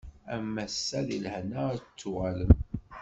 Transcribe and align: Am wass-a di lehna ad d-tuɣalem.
Am 0.33 0.47
wass-a 0.55 0.99
di 1.07 1.17
lehna 1.25 1.61
ad 1.73 1.81
d-tuɣalem. 1.83 2.53